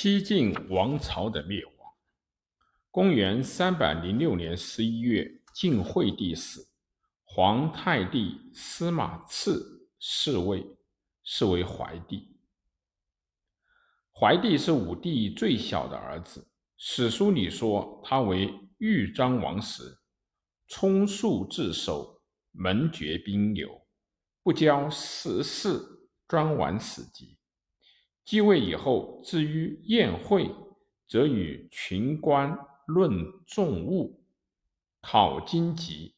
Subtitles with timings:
[0.00, 1.74] 西晋王朝的灭亡。
[2.88, 6.68] 公元三百零六年十一月，晋惠帝死，
[7.24, 9.60] 皇太帝司马炽
[10.00, 10.64] 嗣位，
[11.24, 12.38] 是为怀帝。
[14.12, 19.98] 怀帝是武帝最小的儿子，史书里说他为豫章王时，
[20.68, 22.22] 充数自守，
[22.52, 23.84] 门绝兵流，
[24.44, 25.80] 不教时事，
[26.28, 27.36] 专玩史籍。
[28.28, 30.54] 继位以后，至于宴会，
[31.08, 32.54] 则与群官
[32.86, 33.10] 论
[33.46, 34.22] 重物，
[35.00, 36.14] 考经籍。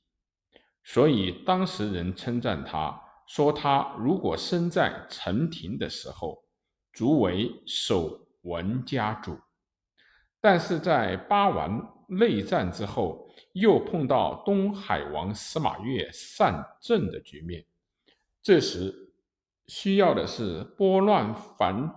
[0.82, 6.42] 所以当时人称赞他，说他如果生在陈平的时候，
[6.92, 9.38] 足为守文家主。
[10.40, 17.64] 但是在八王内战之后，又碰到东海王司马越上阵的局面，
[18.42, 19.09] 这时
[19.70, 21.94] 需要的是拨乱反。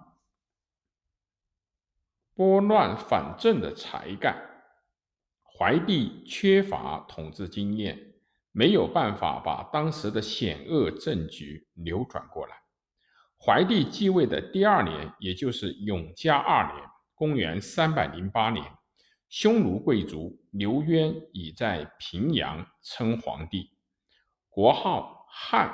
[2.36, 4.36] 拨乱反正的才干，
[5.44, 8.14] 怀帝缺乏统治经验，
[8.52, 12.56] 没有办法把当时的险恶政局扭转过来。
[13.44, 18.64] 怀帝继位的第二年，也就是永嘉二年（公元三百零八年），
[19.30, 23.72] 匈奴贵族刘渊已在平阳称皇帝，
[24.48, 25.74] 国号汉，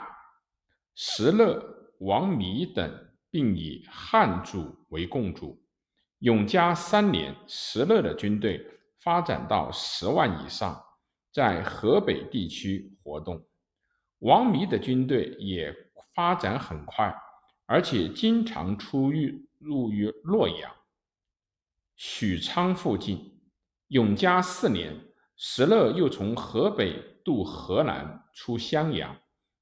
[0.95, 5.63] 石勒、王弥等并以汉主为共主。
[6.19, 8.65] 永嘉三年，石勒的军队
[8.99, 10.83] 发展到十万以上，
[11.31, 13.45] 在河北地区活动。
[14.19, 15.73] 王弥的军队也
[16.13, 17.15] 发展很快，
[17.65, 19.11] 而且经常出
[19.59, 20.71] 入于洛阳、
[21.95, 23.39] 许昌附近。
[23.87, 24.93] 永嘉四年，
[25.37, 29.15] 石勒又从河北渡河南出襄阳，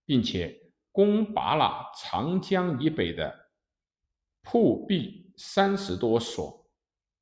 [0.06, 0.60] 并且
[0.98, 3.52] 攻拔了长江以北的
[4.42, 5.32] 铺壁。
[5.38, 6.68] 三十多所，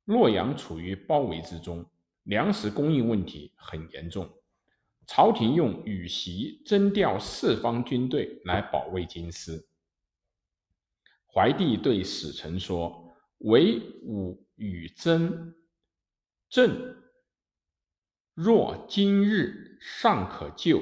[0.06, 1.84] 洛阳处于包围之中，
[2.22, 4.26] 粮食供应问题很严重。
[5.06, 9.68] 朝廷用羽檄征调四方军队来保卫京师。
[11.26, 15.54] 怀帝对使臣说：“唯吾与征，
[16.48, 16.96] 朕
[18.32, 20.80] 若今日尚可救，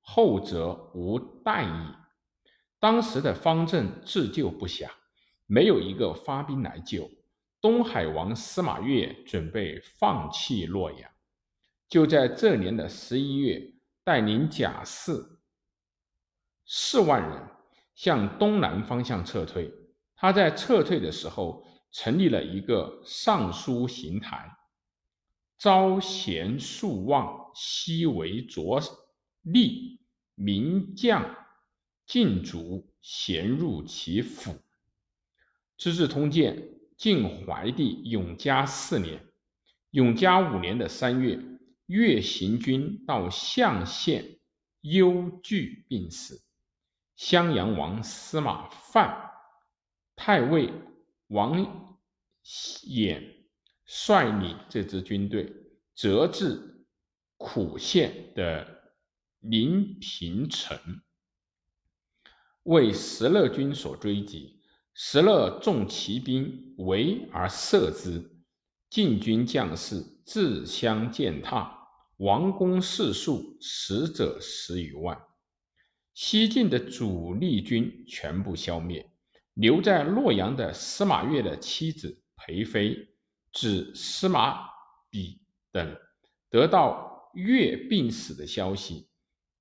[0.00, 1.94] 后则无待矣。”
[2.84, 4.90] 当时的方正自救不暇。
[5.46, 7.10] 没有一个发兵来救，
[7.58, 11.10] 东海王司马越准备放弃洛阳。
[11.88, 13.72] 就在这年的十一月，
[14.04, 15.12] 带领甲士
[16.66, 17.42] 四万人
[17.94, 19.72] 向东南方向撤退。
[20.14, 24.46] 他在撤退的时候，成立了一个尚书行台，
[25.56, 28.78] 招贤数望，悉为着
[29.46, 29.98] 吏，
[30.34, 31.34] 名将
[32.06, 34.52] 尽卒，贤入其府。
[35.76, 36.56] 《资治通鉴》
[36.96, 39.26] 晋怀帝永嘉四年，
[39.90, 41.38] 永嘉五年的三月，
[41.86, 44.38] 越行军到象县，
[44.82, 46.42] 忧惧病死。
[47.16, 49.30] 襄阳王司马范、
[50.16, 50.72] 太尉
[51.28, 51.96] 王
[52.84, 53.22] 衍
[53.84, 55.52] 率领这支军队，
[55.94, 56.86] 折至
[57.36, 58.92] 苦县的
[59.40, 60.78] 临平城，
[62.64, 64.60] 为石勒军所追击。
[64.92, 68.30] 石勒众骑兵围而射之，
[68.90, 71.88] 晋军将士自相践踏，
[72.18, 75.20] 王公士数死者十余万。
[76.14, 79.10] 西晋的主力军全部消灭，
[79.54, 82.96] 留在洛阳的司马越的妻子裴妃、
[83.52, 84.64] 子司马
[85.10, 85.40] 比
[85.72, 85.96] 等，
[86.50, 89.08] 得到越病死的消息，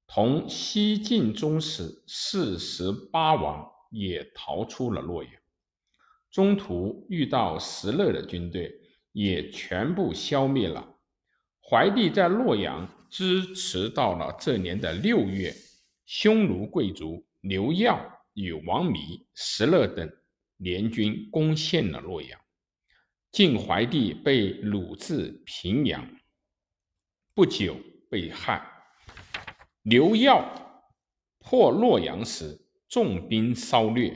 [0.08, 3.72] 同西晋宗室四十八王。
[3.96, 5.32] 也逃出了洛阳，
[6.32, 8.74] 中途遇到石勒的军队，
[9.12, 10.98] 也全部消灭了。
[11.62, 15.54] 怀帝在洛阳支持到了这年的六月，
[16.08, 18.04] 匈奴贵族刘耀
[18.34, 20.12] 与王弥、石勒等
[20.58, 22.42] 联军攻陷了洛阳。
[23.32, 26.18] 晋怀帝被掳至平阳，
[27.36, 27.78] 不久
[28.10, 28.73] 被害。
[29.84, 30.44] 刘耀
[31.40, 32.60] 破洛阳时。
[32.90, 34.16] 重兵烧掠，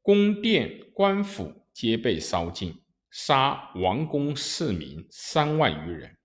[0.00, 6.16] 宫殿官府皆被烧尽，杀王公市民三万余人。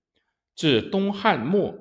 [0.54, 1.74] 自东汉末，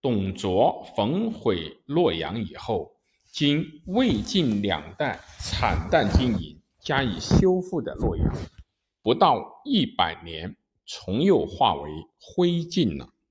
[0.00, 2.96] 董卓焚毁洛阳以后，
[3.30, 8.34] 经魏晋两代惨淡经营加以修复的洛阳，
[9.00, 11.88] 不到一百年，重又化为
[12.18, 13.10] 灰烬了。